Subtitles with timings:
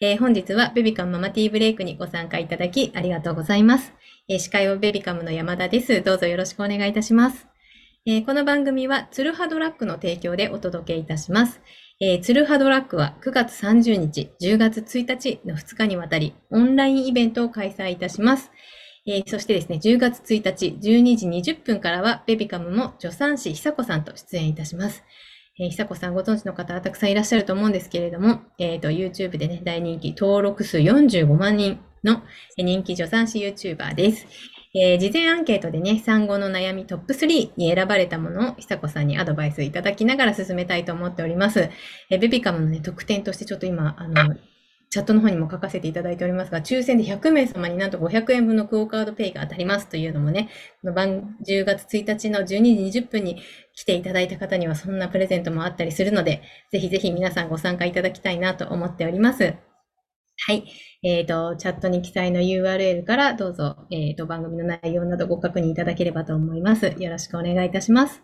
[0.00, 3.92] えー本日はベビカムママティーブレイクにご参加いただきありがとうございます。
[4.28, 6.02] えー司会をベビカムの山田です。
[6.02, 7.48] どうぞよろしくお願いいたします。
[8.06, 11.60] えーこの番組はツルハドラッグの提供でお届けいたします。
[12.00, 18.52] えーツルハドラッグは9月30日、10月1日の2日にわたりオンラインイベントを開催いたします。
[19.04, 25.02] えーそしてですね、10月1日、12時20分からは、ベビカムも助産師久子さんと出演いたします。
[25.60, 32.22] えー久子さんご存知の方はたくさんいらっしゃると思うんですけれども、えっ、と、YouTube でね、大人気、登録数45万人の
[32.56, 34.26] 人気助産師 YouTuber です。
[34.74, 41.70] えー事前アンケートでね、産後の悩みトップ3に選ばれたものを久子さんにアドバイスいただきながら進めたいと思っております。
[42.10, 44.36] えーベビカムのね、特典としてちょっと今、あの、
[44.90, 50.48] チャットの方にも書かせていただいておりますが、抽選で100名様になんと500円分のクオカードペイが当たりますというのもね、
[50.80, 53.42] この番10月1日の12時20分に
[53.74, 56.42] 来ていただいた方にはそんなプレゼントもあったりするので、
[56.72, 59.54] ぜひぜひ皆さんご参加いただきたいなと思っております。
[60.46, 60.64] はい。
[61.02, 66.94] えっ、と、チャットに記載の URL からどうぞ、えっ、と、番組の内容などご確認いただければと思います。
[66.98, 68.22] よろしくお願いいたします。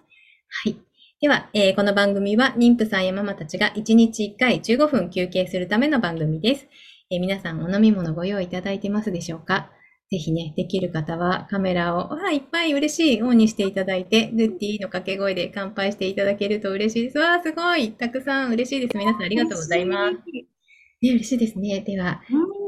[0.48, 0.93] はい。
[1.24, 6.66] では、えーこの番組は妊婦さんやママたちが1日1回15分休憩するための番組です。
[7.10, 9.70] えー皆さんお飲み物ご用意いただいてますでしょうか？
[10.10, 17.18] ぜひね、できる方はカメラを、わあ、いっぱい嬉しい、オンにしていただいて、グッディの掛け声で乾杯していただけると嬉しいです。
[17.18, 18.98] わあ、すごいたくさん嬉しいです。
[18.98, 20.16] 皆さんありがとうございます。
[20.16, 20.46] ね、
[21.00, 21.80] 嬉しいですね。
[21.80, 22.20] では、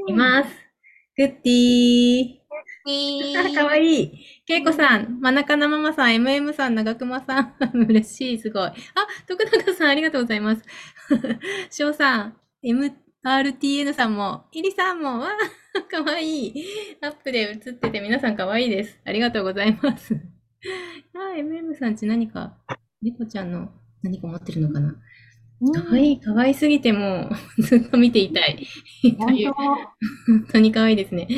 [0.08, 0.48] いきます。
[1.18, 2.45] グッディー。
[3.55, 4.12] かわいい。
[4.47, 7.55] けいこさん、まなかなママさん、MM さん、長熊さん、
[7.89, 8.69] 嬉しい、すごい。
[8.69, 8.73] あ、
[9.27, 10.62] 徳永さん、ありがとうございます。
[11.70, 15.31] 翔さん、MRTN さんも、イリさんも、わ
[15.75, 16.64] あ、かわいい。
[17.01, 19.01] アップで映ってて皆さんかわいいです。
[19.05, 20.14] ありがとうございます。
[21.14, 22.57] あ、MM さんち何か、
[23.03, 23.70] 猫ちゃんの
[24.03, 24.95] 何か持ってるのかな
[25.72, 28.66] かわいい、かわいすぎてもう ずっと見ていたい。
[29.02, 29.76] という本
[30.26, 31.28] 本当に可愛いですね。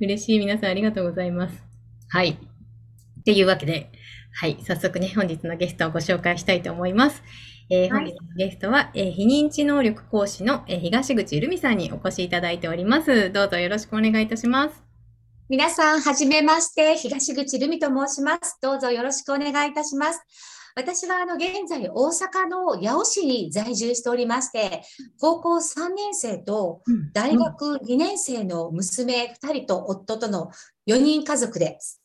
[0.00, 0.38] 嬉しい。
[0.38, 1.62] 皆さんありがとうございます。
[2.08, 2.30] はい。
[2.30, 3.90] っていうわけで、
[4.34, 4.58] はい。
[4.62, 7.22] 早速ね、本日のゲストをご紹介したいと思います。
[7.70, 13.32] えーはい本日のゲストは、えー非認知能力講師の、えー東口るみさんにお越しいただいております。
[13.32, 14.82] どうぞよろしくお願いいたします。
[15.48, 18.58] 皆さん、はじめまして、東口留美と申します。
[18.60, 20.20] どうぞよろしくお願いいたします。
[20.74, 24.82] 私は、あの、現在、大阪の八尾市に在住しておりまして、
[25.20, 30.50] 高校3年生と大学2年生の娘2人と夫との
[30.86, 32.02] 4人家族です。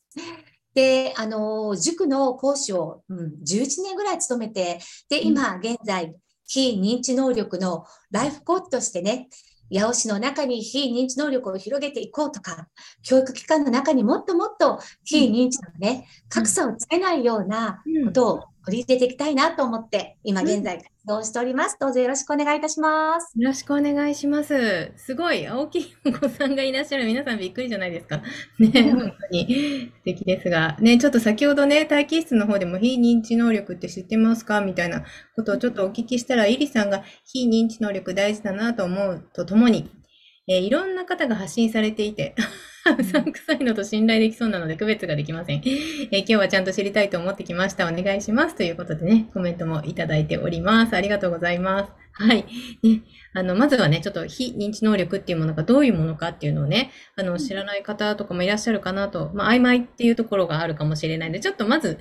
[0.74, 6.14] で、あの、塾の講師を、うん、11年ぐらい務めて、で、今、現在、
[6.46, 9.28] 非認知能力のライフコーチとしてね、
[9.70, 12.68] 八尾市の中に非認知能力を広げていこうとか、
[13.02, 21.78] 教育機関の中にもっともっと非認知のね、格差をつけないようなことを取り入れていきたいなと思って、今現在活動しております。
[21.80, 23.32] どうぞよろしくお願いいたします。
[23.34, 24.92] よろしくお願いします。
[24.98, 27.06] すごい、青木お子さんがいらっしゃる。
[27.06, 28.20] 皆さんびっくりじゃないですか。
[28.60, 30.76] ね、うん本当に素敵ですが。
[30.80, 35.02] ね、ちょっと先ほどね、待機室の方でも非認知能力って知ってますかみたいな
[35.34, 39.90] ことをちょっとお聞きしたら、イリさんが非認知能力大事だなと思うとともに、
[40.46, 42.34] えーいろんな方が発信されていて、
[42.90, 45.62] うさんくさいのと信頼できそうなので区別ができません。
[45.64, 47.86] えー今日はちゃんと知りたいと思ってきました。
[47.86, 48.54] お願いします。
[48.54, 50.94] ということでね、コメントもいただいております。
[50.94, 51.92] ありがとうございます。
[52.12, 52.44] はい。
[52.82, 61.98] ね、あの、まずはね、ちょっと非認知能力っていうものがどういうものかっていうのをね、あの、知らない方とかもいらっしゃるかなと、まあ、曖昧っていうところがあるかもしれないので、ちょっとまず、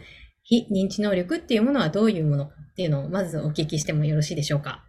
[0.50, 4.86] 非認知能力っていうものはどういうものかっていうのをまずお聞きしてもよろしいでしょうか？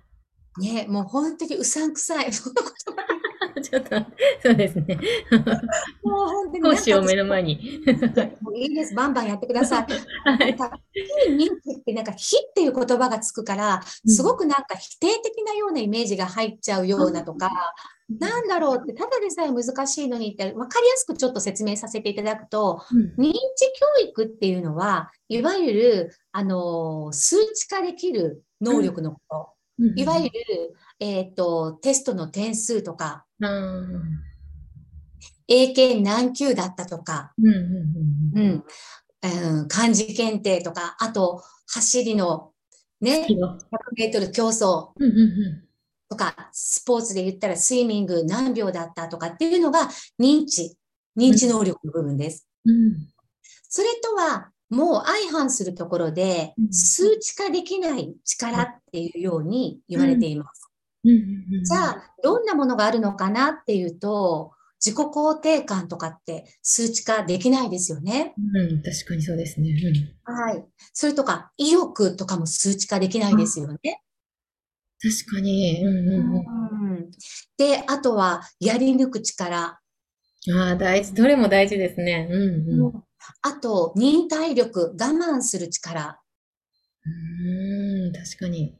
[0.61, 2.33] ね、もう本当にうさんくさい。
[2.33, 3.03] そんなことば
[3.63, 3.97] ちょっと、
[4.43, 4.99] そうですね。
[6.03, 7.29] もう本当に講師を目のに。
[7.29, 7.81] 前に。
[8.41, 8.95] もういいです。
[8.95, 9.87] バンバンやってください。
[10.25, 10.57] はい。
[10.57, 17.51] なんか、非認知ってなんか、非っていう言葉がつくから、すごくなんか否定的なようなイメージが入っちゃうようなとか、
[18.09, 23.37] なんだろうって、ただでさえ難しいのにって、わかりやすくちょっと説明させていただくと、うん認知
[24.01, 29.58] 教育っていうのは、いわゆる、あの、数値化できる能力のこと。
[29.97, 30.31] いわゆる、
[31.00, 34.25] えっ、と、テストの点数とか、うん
[35.50, 37.32] 英検何級だったとか、
[39.69, 42.53] 漢字検定とか、あと、走りの、
[43.00, 43.58] ね、うん100
[43.97, 44.91] メートル競争
[46.11, 49.88] とか、スポーツで言ったらスイミング何秒だったとかっていうのが
[50.20, 50.76] 認知、
[51.17, 52.47] 認知能力の部分です。
[52.67, 53.08] うん
[53.70, 60.70] それとは、もう相反するところでう、ん数値化できない力っていうように言われています。
[61.05, 64.53] じゃあ、どんなものがあるのかなっていうと、
[64.85, 68.35] 自己肯定感とかって数値化できないですよね。
[68.37, 69.70] うん、確かにそうですね。
[69.70, 70.65] うんはい。
[70.93, 74.03] それとか、意欲とかも数値化できないですよね。
[75.00, 75.82] 確かに。
[75.85, 77.11] うんうんうん。
[77.56, 79.56] で、あとは、やり抜く力。
[79.65, 79.81] あ
[80.47, 81.15] あ、大事。
[81.15, 82.29] どれも大事ですね。
[82.31, 82.43] うん
[82.87, 83.03] うん。
[83.43, 86.21] あと、忍耐力、我慢する力。
[87.05, 88.77] うーん、確かに。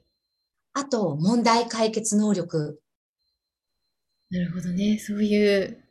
[0.73, 2.81] あと、問題解決能力。
[4.31, 4.99] なるほどね。
[4.99, 5.85] そういう、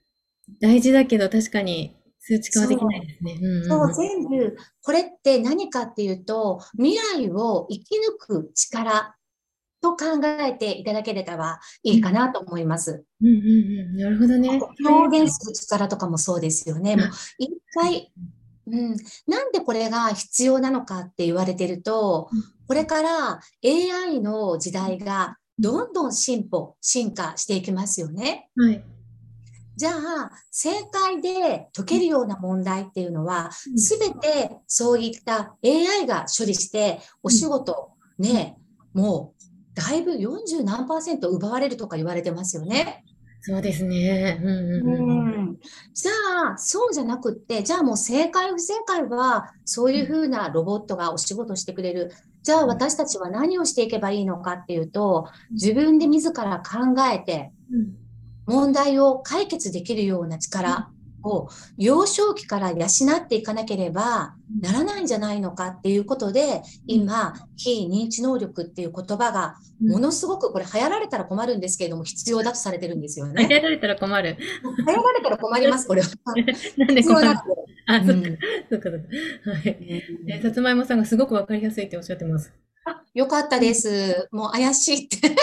[0.61, 3.37] 大事だけど確かに数値化はできないですね。
[3.41, 3.93] うんうんそう、うん。
[3.93, 9.15] 全部、これって何かっていうと、未来を生き抜く力
[9.81, 10.05] と考
[10.41, 13.03] えていただければいいかなと思います。
[13.21, 13.97] うんうんうん。
[13.97, 14.59] なるほどね。
[14.87, 16.95] 表現する力とかもそうですよね。
[16.95, 18.11] もう一回、
[18.67, 18.95] うん、
[19.27, 28.49] なんでこれが必要なのかって言われてるとうん、これから AI の時代がどんどん進歩、進化していきますよね。
[28.55, 28.83] はい。
[29.75, 38.57] じゃあ、正解で解けるような問題っていうのは、うんすべてそういった AI が処理して、お仕事、ね、
[38.93, 39.43] もう、
[39.75, 43.03] だいぶ40何パーセント奪われるとか言われてますよね。
[43.47, 44.41] そうですね。
[44.43, 45.35] うんうんうん。
[45.35, 45.57] うん
[45.93, 46.11] じゃ
[46.53, 52.11] あ、そうじゃなくって、じゃあもう正解不正解は、そういうふうなロボットがお仕事してくれる。
[52.43, 57.95] じゃあ私たちは何をしていけばいいのかっていうと、自分で自ら考えて、うん
[58.47, 60.89] 問題を解決できるような力
[61.27, 73.43] を幼少期から養っていかなければならないんじゃないのかっていうことで、今、非認知能力っていう言葉がものすごくこれ流行られたら困るんですけれども必要だとされてるんですよね。
[73.43, 74.37] 投げられたら困る。
[74.39, 76.07] 流行られたら困ります、これは。
[76.77, 77.29] なんで困る。
[77.29, 78.23] あ、そっか、うん
[78.69, 78.99] そっか、そっ
[79.43, 79.51] か。
[79.51, 79.77] はい。
[80.27, 82.51] え、さつまいもさんがすごくわかりやすいっておっしゃってます。
[82.85, 84.27] あよかったです。
[84.31, 85.35] もう怪しいって。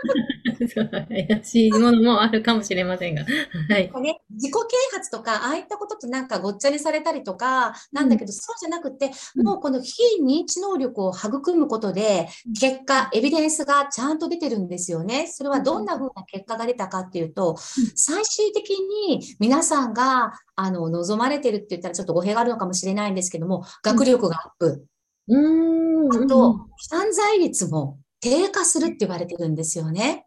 [1.08, 3.24] 怪しいものもあるかもしれませんが。
[3.68, 3.90] はい。
[4.02, 15.26] ね、自己啓発とか、ああいったこととなんかごっちゃにされたりとか、なんだけど、そうじゃなくて、うんもうこの非認知能力を育むことで、結果、エビデンスがちゃんと出てるんですよね。
[15.28, 17.56] それはどんな風な結果が出たかっていうと、
[17.94, 24.84] 最終的に皆さんが、あの、望まれてるって言ったらちょっと語弊があるのかもしれないんですけども、学力がアップ。
[25.28, 26.24] うーん。
[26.24, 30.26] あと、犯罪率も低下するって言われてるんですよね。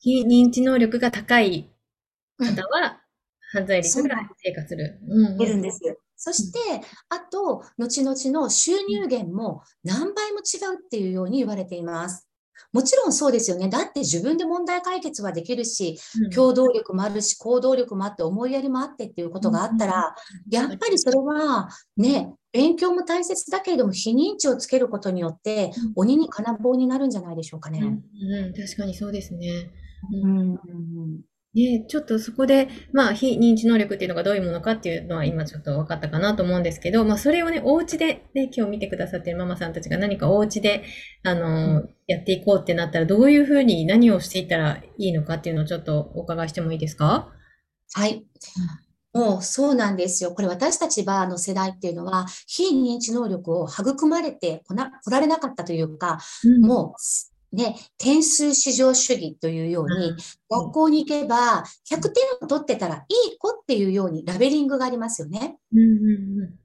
[0.00, 1.70] 非認知能力が高い
[2.38, 3.00] 方は、
[3.52, 4.98] 犯罪率が低下する。
[5.08, 5.78] うん出るんです。
[6.16, 6.58] そして、
[7.08, 12.28] あと、後々の収入源も何倍も違うっていうように言われています。
[12.72, 13.68] もちろんそうですよね。
[13.68, 20.14] だって自分で問題解決はできるし、うん共同力もあるし、行動力もあって、思いやりもあってっていうことがあったら、
[20.50, 27.80] やっぱりそれはね、勉強も大切だけれども、非認知をつけることによってうん、鬼に金棒になるんじゃないでしょうかうんね。
[27.80, 29.70] うん、確かにそうですね。
[30.12, 31.20] ううんん
[31.54, 40.82] ね、ちょっとそこで、まあ、非認知能力っていうのがどういうものかっていうのは今ちょっと分かったかなと思うんですけど、まあ、それをね、お家でね、今日見てくださってるママさんたちが何かお家で、
[41.22, 47.28] あの、やっていこうってなったら、どういうふうに何をしていったらいいのかっていうのをちょっとお伺いしてもいいですか？
[47.92, 48.24] はい。
[49.12, 50.32] もうそうなんですよ。
[50.32, 56.94] これ私たちはの世代っていうのは、非認知能力を育まれてこな、来られなかったというか、うんも
[57.52, 60.14] うね、点数至上主義というように、
[60.50, 65.58] 学校に行けば100点を取ってたらいい子っていうようにラベリングがありますよね。
[65.72, 66.62] うんうんうん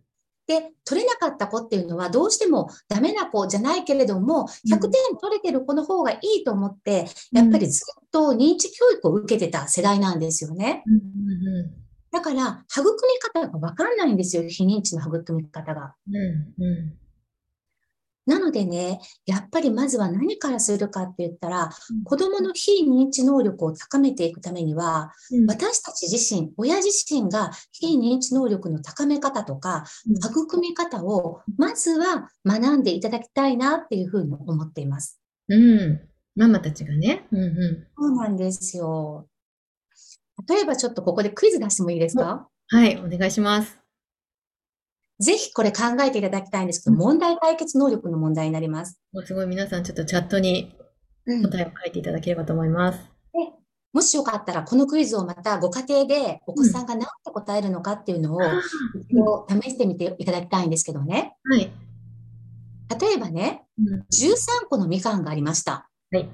[0.48, 10.84] で、取れなかった子っていうのはどうしてもダメな子じゃないけれども、100点取れてる子の方がいいと思って、やっぱりずっと認知教育を受けてた世代なんですよね。
[10.88, 10.98] うんう
[11.84, 11.87] ん
[12.17, 15.93] だから、育み方がわかんないんですよ、非認知の育み方が。
[16.07, 16.97] うんうん
[18.25, 29.86] なのでね、やっぱりまずは何からするかって言ったらうん、子供の非認知能力を高めていくためには、うん私たち自身、親自身が非認知能力の高め方とか、
[30.25, 35.21] 育み方を、まずは学んでいただきたいなっていうふうに思っています。
[35.47, 36.01] うん。
[36.36, 37.27] ママたちがね。
[37.31, 39.29] うんうそうなんですよ。
[40.48, 42.34] 例えばちょっとここでクイズ出してもいいですか？
[42.34, 42.48] ん。
[42.70, 43.79] はい、お願いします。
[45.20, 49.00] ぜひこれ考えていただきたいんですけど、問題解決能力の問題になります。
[49.13, 50.75] もうすごい皆さんちょっとチャットに
[51.25, 53.00] うん答えを書いていただければと思います。
[53.94, 58.39] もしよかったら、このクイズをまたご家庭でお子さんが何て答えるのかっていうのを、
[59.50, 61.36] 試してみていただきたいんですけどね。
[61.46, 61.72] はい。
[63.01, 65.89] 例えばね、うん13個のみかんがありました。
[66.12, 66.29] はい。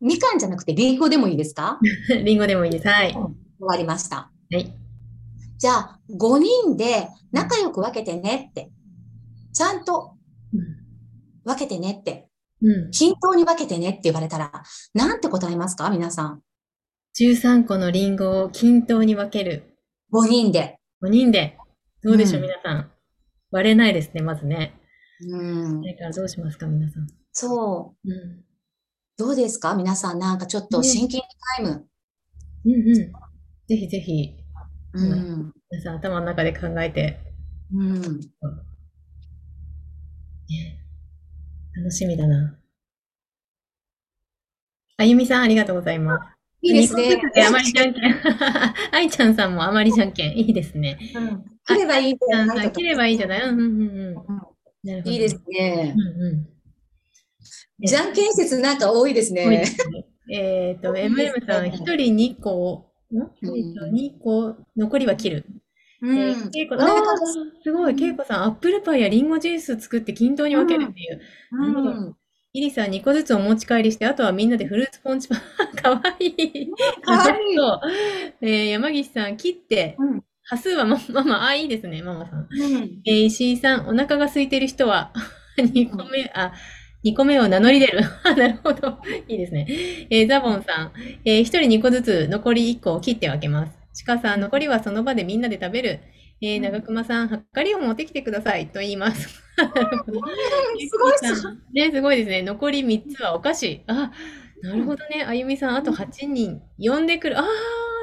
[0.00, 1.78] みかんじゃなくてリンゴでもいいですか？
[2.24, 2.88] リンゴでもいいです。
[2.88, 3.12] はい。
[3.12, 3.24] 終
[3.60, 4.16] わりました。
[4.16, 4.74] はい。
[5.58, 8.70] じゃあ、5人で仲良く分けてねって。
[9.54, 10.16] ちゃんと
[11.44, 12.28] 分けてねって。
[12.62, 12.90] うん。
[12.90, 14.52] 均等に分けてねって言われたら、
[14.94, 15.88] なんて答えますか？
[15.90, 16.42] 皆さん。
[17.18, 19.76] 13個のリンゴを均等に分ける。
[20.12, 20.78] 5人で。
[21.02, 21.56] 5人で。
[22.02, 22.90] どうでしょう、うん皆さん。
[23.50, 24.74] 割れないですね、まずね。
[25.30, 25.82] うんそ。
[25.82, 27.06] れからどうしますか、皆さん。
[27.32, 28.10] そう。
[28.10, 28.44] うん。
[29.18, 29.74] どうですか？
[29.74, 31.86] 皆さん、なんかちょっとシンキングタイム。
[32.66, 32.94] うんうん。
[32.94, 33.10] ぜ
[33.76, 34.34] ひぜひ、
[34.92, 35.52] うん。
[35.70, 37.18] 皆さん頭の中で考えて、
[37.74, 38.02] うん。
[38.02, 38.08] ね
[41.76, 42.56] 楽しみだな。
[44.98, 46.22] あゆみさん、ありがとうございます。
[46.62, 48.14] いいですねあまりじゃんけん。
[48.92, 50.36] 愛ちゃんさんもあまりじゃんけん。
[50.36, 50.98] いいですね。
[51.14, 53.42] うん切ればいいんじゃない切ればいいんじゃない？
[53.42, 54.14] うんうんうんうん。
[54.14, 54.20] な
[54.96, 55.10] るほど。
[55.10, 55.98] いいですねう。
[55.98, 56.48] んうん。
[57.80, 59.64] じゃんけん説なんか多いですね。
[60.32, 63.18] えっと、いいですね MM さん、一人二個、ん？
[63.42, 65.46] 一人二個、残りは切る。
[66.02, 71.20] うえんー、けいこお腹あーすごい、けいこさん、アップルパイやリンゴジュース作って均等に分けるっていう。
[71.52, 72.16] なるほどうん。
[72.52, 75.40] イリさん、2個ずつお持ち帰りして、あとはみんなでフルーツポンチパン。
[75.76, 76.70] かわいい。
[77.02, 77.56] かわいい。
[78.42, 82.46] えー山岸さん、切って、うん端数はマママ、あ、いいですね、ママさん。
[82.50, 85.12] うんえー石井さん、お腹が空いてる人は、
[85.58, 86.52] 2個目、あ、
[87.06, 88.00] 2個目を名乗り出る。
[88.24, 88.98] あなるほど。
[89.28, 89.66] いいですね。
[90.10, 90.92] えーザボンさん、
[91.24, 93.78] えー、1人2個ずつ残り1個を切って分けます。
[93.94, 96.00] ちかさん、残りはその場でみんなで食べる。
[96.42, 99.42] えー、長熊さん、はっかりを持ってきてくださいと言います。
[99.56, 101.14] すごい
[101.72, 102.42] ね、すごいですね。
[102.42, 103.82] 残り3つはお菓子。
[103.86, 104.12] あ、
[104.62, 105.24] なるほどね。
[105.26, 107.38] あゆみさん、あと8人呼んでくる。
[107.38, 107.46] あー、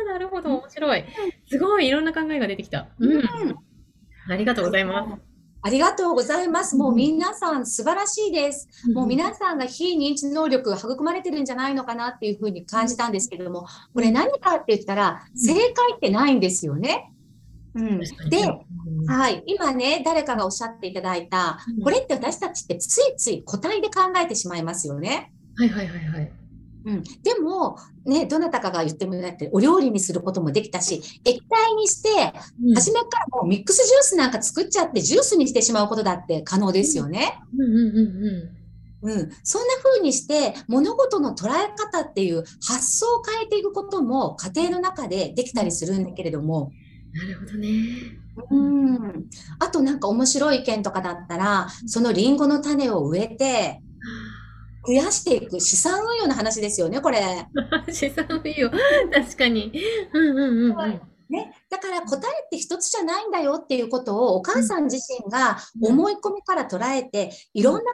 [0.08, 0.50] なるほど。
[0.50, 1.04] 面白い。
[1.48, 2.88] すごい、いろんな考えが出てきた。
[3.00, 3.22] うん。
[4.30, 5.33] ありがとうございます。
[5.66, 6.76] ありがとうございます。
[6.76, 8.68] もう皆さん素晴らしいです。
[8.94, 17.14] もう皆さんが非認知能力が育まれてるんじゃないのかなっていうふうに感じたんですけれども、これ何かって言ったら、正解ってないんですよね。
[17.76, 18.06] うん、で、
[18.44, 25.32] うんはい、今ね、誰かがおっしゃっていただいたうん、これって私たちってついつい個体で考えてしまいますよね。
[25.56, 26.32] はいはいはいはい。
[26.86, 32.74] うん、でも、ね、どなたかが言ってもらって、お料理にすることもできたし、液体にして、うん。
[32.74, 37.40] 初めからもうミックスジュースなんか作っちゃって、ジュースにしてしまうことだって可能ですよね。
[37.58, 37.62] うん。
[37.62, 37.78] うん。
[37.78, 38.26] うん。
[38.26, 38.64] うん。
[39.04, 46.72] うん、そんな風にして物事の捉え方っていう発想を変えていくことも家庭の中でできたりするんだけれども、
[47.14, 47.70] なるほどね。
[48.50, 49.26] うん、
[49.60, 53.82] あとなんか面白い意見とかだったらそのリンゴの種を植えて
[54.86, 57.22] 増やしていく資産運用の話ですよねこれ。
[57.92, 58.70] 資産運用。
[58.70, 59.72] 確かに。
[60.14, 61.02] うんうんうんうん。
[61.30, 67.88] ね、だから答えって一つじゃないんだよっていうことをお母さん自身が思い込みから捉えていろんな考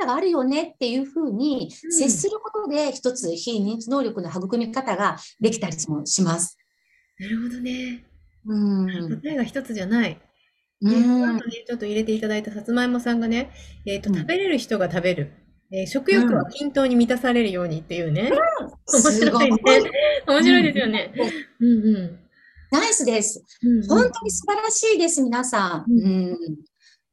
[0.00, 6.58] え方があるよねっていうふうにうん接することで一つ非認知能力の育み方ができたりもします。
[7.18, 8.04] なるほどね。
[8.46, 9.20] うん。
[9.20, 10.20] 答えが一つじゃない。
[10.80, 13.52] うんちょっと入れていただいたさつまいもさんがね、
[13.86, 15.41] えっと、うん食べれる人が食べる。
[15.72, 18.30] えー食欲は均等に満たされるようにっていうね。
[18.92, 19.90] 面すごい白いね。
[20.26, 21.12] 面白いですよね。
[21.60, 22.18] うんうん。
[22.70, 23.42] ナイスです。
[23.62, 25.90] うんうん本当に素晴らしいです、皆さん。
[25.90, 26.38] うんうん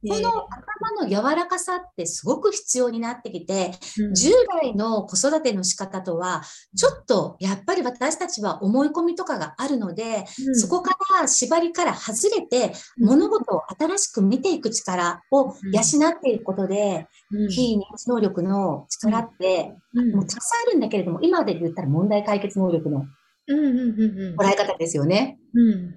[0.08, 4.14] こえーの頭の柔らかさってすごく必要になってきて、うん。
[4.14, 4.30] 従
[4.62, 6.42] 来の子育ての仕方とは、
[6.74, 10.56] ちょっとやっぱり私たちは思い込みとかがあるので、うん。
[10.56, 13.06] そこから縛りから外れて、うん。
[13.08, 17.50] 物事を新しく見ていく力を養っていくことで、うん。
[17.50, 20.14] 非認知能力の力って、うん。
[20.14, 23.04] もうたくさんあるんだけれども、今で言ったら問題解決能力の
[23.48, 25.38] 捉え方ですよね。
[25.54, 25.94] うん。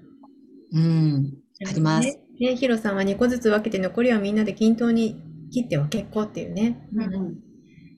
[0.74, 1.34] うん。
[1.66, 2.50] ありますね。
[2.52, 5.20] ね、ヒロさんは2個ずつ分けて残りはみんなで均等に
[5.52, 6.88] 切っては結構っていうね。
[6.94, 7.40] うん。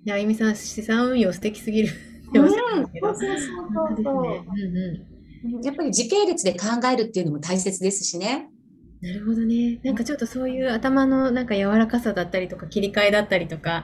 [0.06, 1.90] であゆみさん、資産運用素敵すぎる
[2.34, 3.48] うそうそう本当です
[4.04, 4.46] そうね。
[4.48, 5.16] うんう
[5.64, 8.50] やっぱり時系列で考えるっていうのも大切ですしね。
[9.02, 9.08] ん。
[9.08, 9.80] なるほどね。
[9.84, 13.84] なんかちょっとそういう頭のなんか柔らかさだったりとか切り替えだったりとか、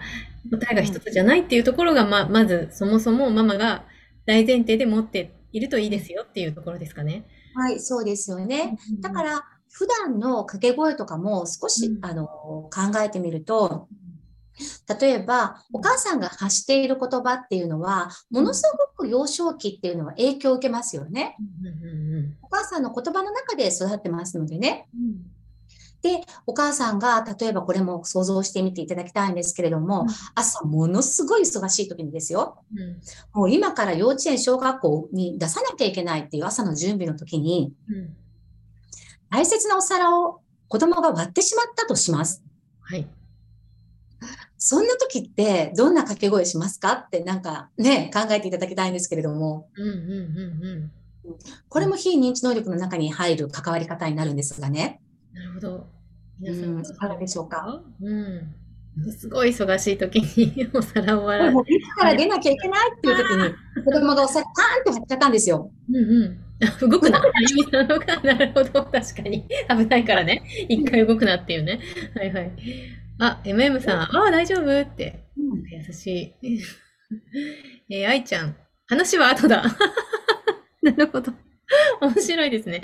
[0.52, 3.86] 答えが一つじゃないっていうところが、ま、まずそもそもママが
[4.26, 7.26] 大前提で持っているといいですよっていうところですかね。
[7.54, 8.78] はい、そうですよね。
[9.02, 12.06] だから、普段の掛け声とかも少し、うん。
[12.06, 12.70] あの考
[13.04, 13.88] えてみると、
[15.00, 18.64] 例えば、お母さんが発している言葉っていうのは、ものす
[18.98, 21.38] ごく幼少期っていうのは影響を受けますよね。
[22.42, 24.88] お母さんの言葉の中で育ってますのでね。
[24.94, 25.32] うん。
[26.02, 30.08] で、お母さんが、例えばこれも想像してみていただきたいんですけれども、うん。
[30.36, 32.62] 朝ものすごい忙しい時にですよ。
[32.76, 33.02] うん。
[33.34, 38.16] もう今から幼稚園、小学校に出さなきゃいけないっていう朝の準備の時に、うん
[39.32, 42.44] 大切なお皿を子供が割ってしまったとします。
[42.82, 43.08] はい。
[44.58, 46.94] そんな時ってどんな掛け声しますか？
[46.94, 49.98] ってなんかね、考えていただきたいんですけれども、うんうん
[50.64, 50.92] うん
[51.70, 55.02] これも非認知能力の中に入る関わり方になるんですがね。
[55.34, 55.40] うん。
[55.40, 55.88] なるほど。
[56.40, 57.82] 皆さうんん、いかがでしょうか？
[58.02, 58.56] うん。
[59.18, 65.72] すごい忙しい時にお皿を割らもう駅から出なきゃいけないっていう時に、子供がお皿パーンと割っちゃったんですよ。
[65.90, 66.44] うんうん。
[66.64, 67.20] あ 動くな。
[67.20, 68.84] あゆみさんのが、なるほど。
[68.86, 69.48] 確かに。
[69.70, 70.44] 危ないからね。
[70.70, 71.80] 一回動くなっていうね。
[72.16, 72.52] はいはい。
[73.20, 75.20] あ、MM さん、ああ、大丈夫って。
[75.38, 76.08] 優し
[76.42, 76.58] い。
[77.90, 78.56] えー、愛ちゃん、
[78.88, 79.64] 話は後だ。
[80.82, 81.34] なるほど。
[82.02, 82.82] 面白いですね。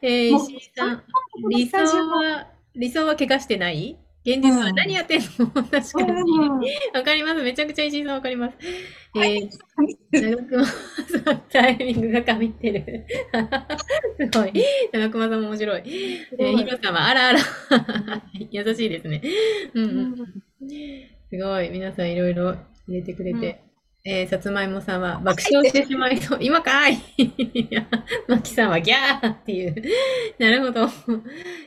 [0.00, 1.02] えー、石井さん、
[1.50, 3.98] 理想は、理想は怪我してない？
[4.24, 6.38] 現実は何やってんの、 確かに。
[6.94, 7.42] わかります。
[7.42, 8.56] めちゃくちゃ石井さんわかります。
[9.16, 9.50] えー、
[10.12, 13.04] 長熊さん、タイミングがかみってる。
[14.30, 14.52] すごい。
[14.92, 15.82] 長熊さんも面白い。
[16.38, 17.40] えー、ヒロさんは、あらあら。
[18.50, 19.20] 優しいですね。
[19.74, 20.16] うんうん。
[21.28, 21.70] すごい。
[21.70, 22.54] 皆さんいろいろ
[22.86, 23.71] 入れてくれて。
[24.04, 26.38] えー、さつまいもさんは爆笑してしまいそう。
[26.42, 26.98] 今かい
[28.26, 29.74] まきさんはギャーっていう。
[30.42, 30.88] なるほど。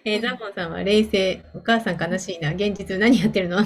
[0.04, 1.46] えー、ザボンさんは冷静。
[1.54, 2.54] お母さん悲しいな。
[2.54, 3.65] 現実何やってるの、同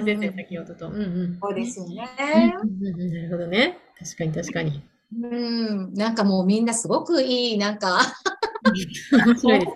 [0.00, 0.88] じですね、先ほどと。
[0.88, 1.38] うんうん。
[1.40, 3.78] そうですよね、なるほどね。
[3.98, 4.82] 確かに確かに。
[5.10, 8.00] うん、なんかもうみんなすごくいい、なんか。
[9.42, 9.66] これも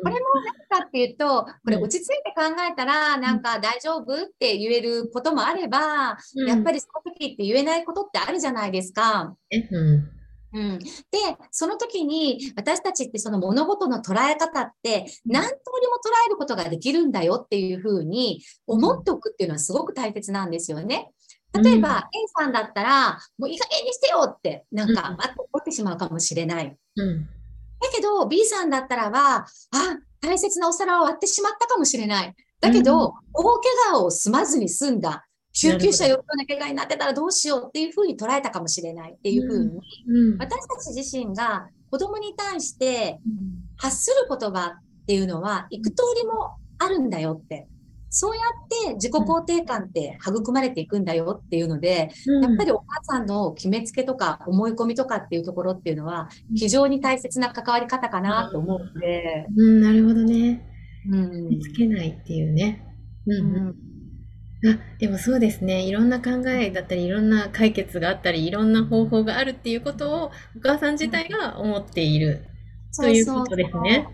[0.00, 9.34] 何かっていうと、これ落ち着いて考えたら、なんか大丈夫って言えることもあれば、やっぱりその時って言えないことってあるじゃないですか。
[9.50, 10.18] うん。
[10.50, 10.86] うん、で、
[11.50, 15.52] その時に私たちってその物事の捉え方って何通
[15.82, 21.10] りも捉えることができるんだよっていうふうに思っておくっていうのはすごく大切なんですよね。
[21.62, 26.76] 例えば、A さんだったら、もういい加減にしてよって、なんか、ま、怒ってしまうかもしれない。
[26.96, 27.28] うん
[27.80, 29.46] だけど、B さんだったらば、あ、
[30.20, 32.34] 大切なお皿を割ってしまったかもしれない。
[32.60, 35.24] だけど、うん、大怪我を済まずに済んだ。
[35.52, 43.18] 救急車呼ぶような怪我になってたらどうしようっていうふうに捉えたかもしれないっていうふうに、うん、私たち自身が子供に対して
[43.76, 47.66] 発する言葉っていうのは、幾通りもあるんだよって
[48.10, 48.42] そうや
[48.86, 59.46] って自己肯定感って育まれていくんだよっていうので、うん、やっぱりお母さんの決めつけとか思い込みとかっていうところっていうのは非常に大切な関わり方かなと思うので。
[59.56, 60.64] うん、なるほどね。
[61.10, 61.60] うん。
[61.60, 62.84] つけないっていうね。
[63.26, 63.74] うん、うん
[64.66, 65.82] あでもそうですね。
[65.82, 70.24] いろんな考えだったり、いろんな解決があったり、いろんな方法があるっていうことを
[70.56, 72.44] お母さん自体が思っている
[73.02, 74.08] そういうことですね。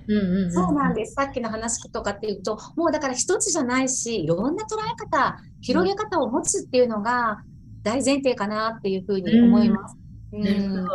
[0.51, 1.15] そうなんです。
[1.15, 7.43] さっきの話とかっていうと、もうだから一つじゃないし、いろんな捉え方、広げ方を持つっていうのが
[7.83, 9.97] 大前提かなっていうふうに思います。
[10.33, 10.95] うん、なるほど。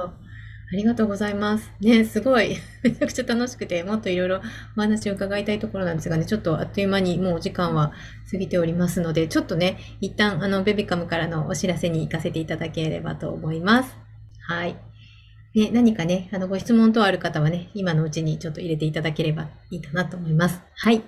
[0.71, 1.71] ありがとうございます。
[1.81, 4.41] ね、すごい、 めちゃくちゃ楽しくて、もっといろいろ
[4.77, 7.91] お話を伺いたいところなんですがね、ちょっとあっという間にもうお時間は
[8.31, 13.97] 過ぎておりますので、ちょっとね、一旦あの、ベビカムからのお知らせに行かせていただければと思います。
[14.47, 14.75] はい。
[15.55, 20.62] ね、何かね、あの、ご質問等ある方はね、今のうちにちょっと入れていただければいいかなと思います。
[20.75, 21.01] はい。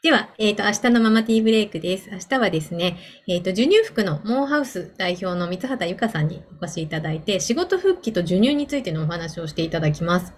[0.00, 2.08] では、えっ、ー、と、明日のママティーブレイクです。
[2.12, 10.32] 明日はですね、えっ、ー、と、授乳服のモーハウス代表の三畑由香さんにお越しいただいて、仕事復帰と授乳についてのお話をしていただきます。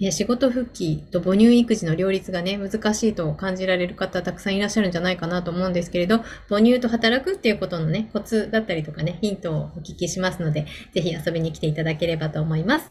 [0.00, 12.90] ね、仕事復帰と母乳育児の両立がね、難しいと感じられる方たくさんいらっしゃるんじゃないかなと思うんですけれど、母乳と働くっていうことのね、コツだったりとかね、ヒントをお聞きしますので、ぜひ遊びに来ていただければと思います。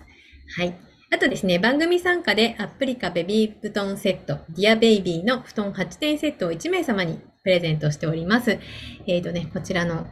[0.58, 0.76] はい。
[1.10, 8.60] あとですね、番組参加でアプリカベビー布団セット、ディアベイビーの布団8点セットを1名様にプレゼントしております。
[9.08, 10.08] えっ、ー、とね、こちらの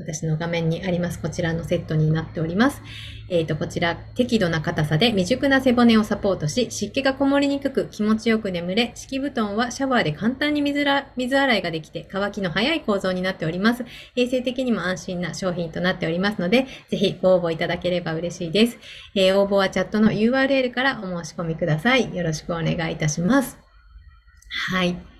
[0.00, 2.82] 私の画面にありますこちらのセットになっております。
[3.28, 13.84] えっ、ー、と、こちら適度な硬さで未熟な背骨をサポートし、湿気がこもりにくく気持ちよく眠れ、敷布団はシャワーで簡単に水ら水洗いができて乾きの早い構造になっております。
[14.16, 18.78] 衛生的にも安心な商品となっておりますので、ぜひご応募いただければ嬉しいです。
[19.14, 22.14] えー、応募はチャットの URL からお申し込みください。
[22.14, 23.58] よろしくお願いいたします。
[24.72, 25.19] はい。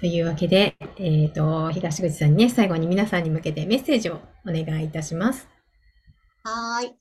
[0.00, 5.59] というわけで、えっ、ー、と、東口さんにね、最後に皆さんに向けてメッセージをお願いいたします。
[6.42, 6.96] はい。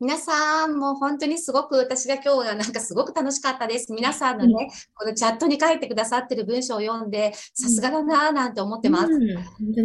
[0.00, 3.90] 皆さん、もう本当にすごく私が今日はなんかすごく楽しかったです。
[3.92, 9.06] 皆さんのね、うん、このチャットに書いてくださってる文章を読んで、さすがだなぁなんて思ってます。
[9.06, 9.30] うん、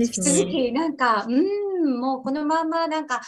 [0.01, 3.21] 引き続き、なんか、うん、もうこのままなんか、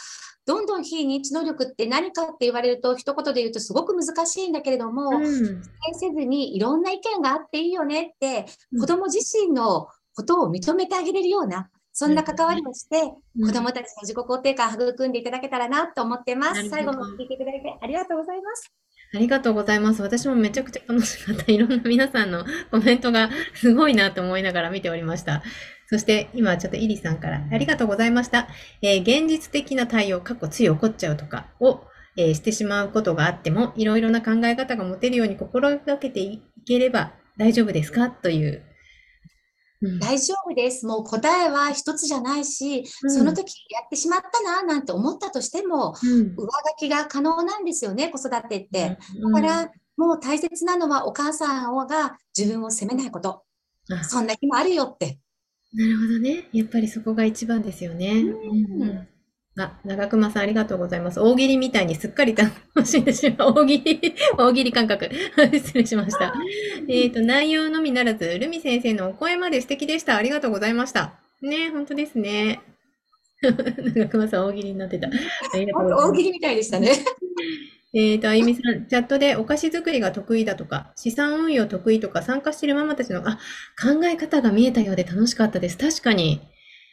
[0.44, 8.44] どんどん非認知能力って何かって言われると、一言で言うとすごく難しいんだけれども、うん、せずにいろんな意見があっていいよねって、
[8.78, 13.02] 子供自身のことを認めてあげれるような、そんな関わりをして、
[13.44, 16.68] 子供たちの自己肯定感を育んでいただけたらなと思ってます。
[16.68, 18.72] 最後まで聞いていただいてありがとうございます。
[19.12, 20.00] ありがとうございます。
[20.02, 21.50] 私もめちゃくちゃ楽しかった。
[21.50, 25.42] いろんな皆さんのコメントがすごいなと思いながら見ておりました。
[25.88, 28.46] そして今ちょっとイリさんからありがとうございました。
[28.82, 31.82] えー、現実的な対応、過去つい怒っちゃうとかを、
[32.16, 38.10] えー、してしまうことがあっても、いろいろな考え方が持てるように心がけていければ大丈夫ですか？
[38.10, 38.62] という
[39.98, 40.86] 大丈夫です。
[40.86, 48.98] もう答えは一つじゃないし、うん、その時やってしまったな、なんて思ったとしても、うん、上書きが可能なんですよね、子育てって。
[49.22, 53.44] だから、もう大切なのはお母さんが自分を責めないこと。
[54.02, 55.18] そんな日もあるよって。
[55.72, 56.48] なるほどね。
[56.52, 58.22] やっぱりそこが一番ですよね。
[58.22, 59.08] うん
[59.58, 61.20] あ、長熊さんありがとうございます。
[61.20, 62.52] 大喜利みたいにすっかり楽
[62.86, 63.54] しんでしまう。
[63.62, 65.10] 大喜利、大喜利感覚。
[65.52, 66.34] 失礼しました。
[66.88, 70.16] えっと、内容のみならず、ルミ先生のお声まで素敵でした。
[70.16, 71.14] ありがとうございました。
[71.42, 72.60] ね、本当ですね。
[73.42, 75.08] 長熊さん大喜利になってた。
[75.52, 76.92] 大喜利みたいでしたね。
[77.92, 83.40] えっと、あゆみさん、チャットでお菓子作りが得意だとか、資産運用得意とか、参加しているママたちの、あ、
[83.82, 85.76] 考え方が見えたようで楽しかったです。
[85.76, 86.40] 確かに。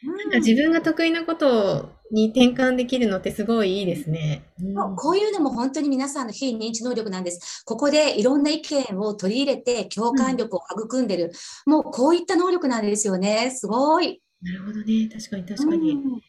[0.02, 4.44] なんか自分が得意なことに転換できるのってすごいいいですね。
[4.58, 7.64] そうこういうのも本当に皆さんの非認知能力なんです。
[7.64, 11.32] ここでいろんな意見を取り入れて共感力を育んでる。
[11.66, 13.50] もうこういった能力なんですよね。
[13.50, 14.22] すごい。
[14.40, 15.08] なるほどね。
[15.12, 15.92] 確かに確かに。
[15.92, 16.20] うん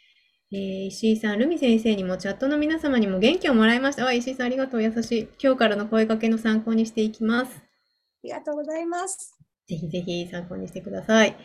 [0.51, 4.08] えー石井さん、ルミ先生にもチャットの皆様にも元気をもらいました。
[4.08, 4.84] あ、石井さんありがとう。
[4.84, 5.27] 優しい。
[5.39, 7.55] 今日からの声かけの参考にしていきます。
[7.55, 7.62] あ
[8.23, 9.38] りがとうございます。
[9.67, 11.38] ぜひぜひ参考にしてください。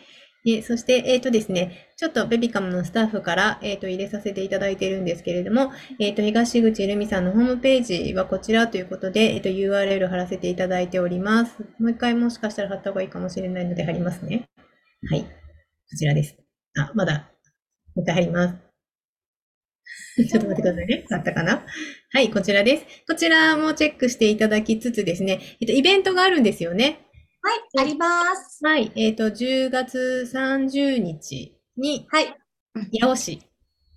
[0.45, 11.55] でそして、えっ、とですね、ちょっとベビカムのスタッフから、えっ、と、入れさせていただいているんですけれども、えっ、と、東口ルミさんのホームページはこちらということで、えっ、と、URL 貼らせていただいております。
[11.79, 14.47] もう一回もしかしたら貼った方がいいかもしれないので貼りますね。
[15.09, 15.23] はい。
[15.23, 15.27] こ
[15.97, 16.37] ちらです。
[16.77, 17.31] あ、まだ、
[17.95, 18.65] もう一回貼ります。
[20.29, 21.05] ちょっと待ってくださいね。
[21.11, 21.65] あったかな？
[22.11, 22.85] はい、こちらです。
[23.07, 27.04] こちらもチェックしていただきつつですね、えっと、イベントがあるんですよね。
[27.45, 28.65] はい、あります。
[28.65, 32.35] はい、えっと、10月30日に、はい。
[32.99, 33.39] 八尾市。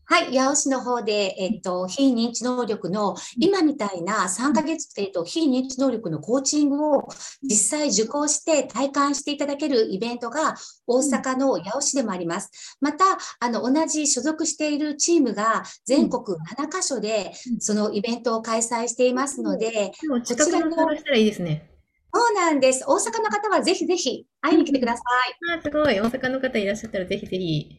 [0.04, 7.08] はい、八尾市の方で、えっと、非認知能力の、今みたいな3ヶ月、えっと、非認知能力のコーチングを
[7.42, 10.54] 実際受講して体感していただけるイベントが
[10.86, 12.76] 大阪の八尾市でもあります。
[12.82, 13.04] また、
[13.40, 21.77] あの、同じ所属しているチームが全国7カ所でうんそのイベントを開催していますので、でも近くの探したらいいですね。
[22.14, 22.84] そうなんです。
[22.86, 25.54] 大阪の方はぜひぜひ会いに来てください。
[25.54, 26.00] あー、すごい。
[26.00, 27.78] 大阪の方いらっしゃったらぜひぜひ。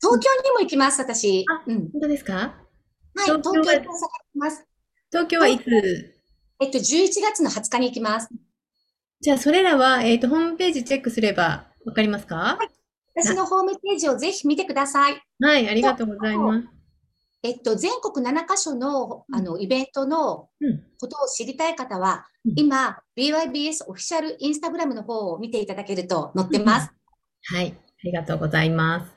[0.00, 1.44] 東京にも行きます、私。
[1.50, 1.90] あうん。
[1.90, 2.32] 本当ですか？
[2.34, 4.66] はい、東京大阪に行きます。
[5.10, 5.62] 東京はいつ？
[6.60, 8.28] えっと、11月の20日に行きます。
[9.20, 12.58] じゃあ、それらは、えっと、ホームページチェックすればわかりますか？
[13.16, 15.22] 私のホームページをぜひ見てください。
[15.40, 16.68] はい、ありがとうございます。
[17.44, 20.82] えっと、全国7カ所のあのイベントのうん。
[20.98, 26.90] ことを知りたい方は、うん今、BYBS オフィシャルインスタグラムの方を見ていただけると載ってます。
[27.52, 29.12] はい、ありがとうございます。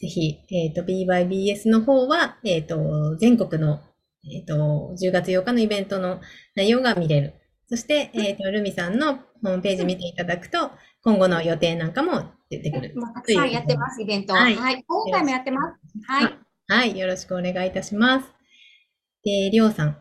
[0.00, 3.80] ぜひ、えっと、BYBS の方は、えっと、全国の、
[4.24, 6.20] えっと、10月8日のイベントの
[6.54, 7.34] 内容が見れる。
[7.68, 10.70] そして、えっと、ルミさんのホームページ見ていただくと、
[11.02, 12.94] 今後の予定なんかも出てくる。
[12.96, 14.32] もうたくさんやってます、イベント。
[14.32, 14.56] ははいい。
[14.86, 16.10] 今回もやってます。
[16.10, 16.47] はい。
[16.70, 18.26] はい、よろしくお願いいたします。
[19.24, 19.96] で、りょうさん。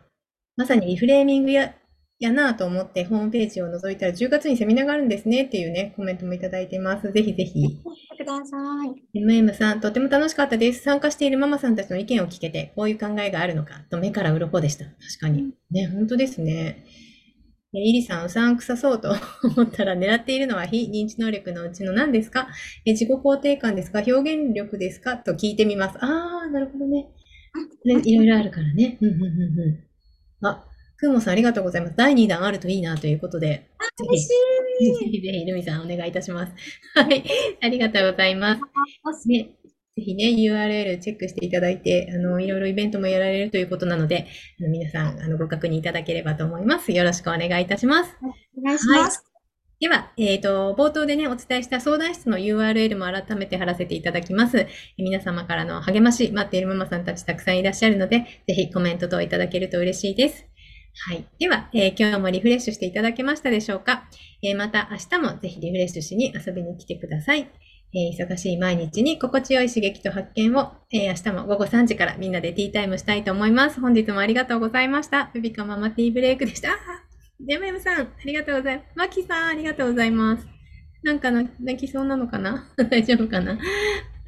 [0.58, 1.73] まさにリフレーミングや、
[2.19, 7.10] やなと思ってホームページを覗いたら10月にセミナーがあるんですねっていうね、コメントもいただいてます。
[7.13, 7.62] ぜひぜひ。
[7.62, 7.69] 見
[8.17, 9.17] てください。
[9.17, 10.84] MM さん、とても楽しかったです。
[10.84, 14.84] 参加しているママさんたちの意見を聞けて、こういう考えがあるのか、と目から鱗でした。
[14.84, 15.53] 確かに。
[15.71, 16.84] ね、本当ですね。
[17.77, 19.09] えイリさん、うさんくさそうと
[19.55, 22.47] 思ったら、狙っているのは非認知能力のうちの何ですか？
[22.85, 24.03] え自己肯定感ですか？
[24.05, 25.17] 表現力ですか？
[25.17, 25.97] と聞いてみます。
[26.01, 27.07] あー、なるほどね。
[27.85, 28.97] ねいろいろあるからね。
[29.01, 30.47] うんうんうんうん。
[30.47, 30.65] あ、
[30.97, 31.95] くんもさんありがとうございます。
[31.97, 33.47] 第2弾あるといいなということで。
[33.97, 34.29] ぜ嬉し
[34.79, 36.53] ひ、ぜひぜひ、ルミさんお願いいたします。
[36.95, 37.23] はい。
[37.61, 38.61] ありがとうございます。
[39.25, 39.29] い。
[39.29, 39.49] ね、
[39.97, 44.27] ぜひね、URL チェックしていただいて、あの、いろいろイベントもやられるということなので、
[44.60, 46.91] あの皆さん、あの、ご確認いただければと思います。
[46.91, 48.15] よろしくお願いいたします。
[48.21, 49.23] お願いします。
[49.79, 54.57] では、えっ、と、冒頭でね、お伝えした相談室の URL も改めて貼らせていただきます。
[54.60, 54.67] え
[54.99, 60.45] 皆様からの励まし、待っているママさんたちたくさんいらっしゃるので、ぜひコメント等いただけると嬉しいです。
[61.05, 61.25] はい。
[61.39, 64.10] では、えー今日もリフレッシュしていただけましたでしょうか、
[64.43, 67.47] えーまた明日もぜひリフレッシュしに遊びに来てください。
[67.93, 73.80] えー忙しい毎日に心地よい刺激と発見を、えー明日も午後3時からみんなでティータイムしたいと思います。
[73.80, 75.30] 本日もありがとうございました。
[75.34, 76.69] ベビカママティーブレイクでした。
[76.71, 78.88] あーヤムさん、ありがとうございます。
[78.95, 80.47] マキさん、ありがとうございます。
[81.04, 82.67] なんか泣きそうなのかな？
[82.89, 83.58] 大丈夫かな？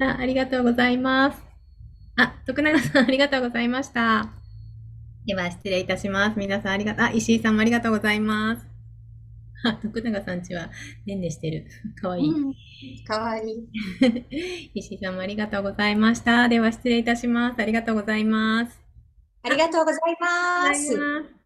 [0.00, 1.42] あありがとうございます。
[2.16, 4.30] あ、徳永さん、ありがとうございました。
[5.26, 6.38] では、失礼いたします。
[6.38, 7.06] 皆さん、ありがとう。
[7.06, 8.69] あ、石井さんもありがとうございます。
[9.64, 10.70] あ、 徳永さんちは、
[11.06, 11.66] ねんねしてる。
[12.00, 12.28] かわいい。
[12.28, 12.54] うん
[13.06, 13.68] かわいい。
[14.74, 16.48] 石井さんもありがとうございました。
[16.48, 17.60] では、失礼いたします。
[17.60, 18.80] ありがとうございます。
[19.42, 19.92] ありがとうご。
[19.92, 21.39] ざいます。